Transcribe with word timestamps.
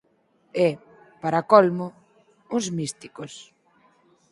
E, 0.67 0.69
para 1.21 1.45
colmo, 1.51 1.87
uns 2.55 2.65
místicos. 2.77 3.33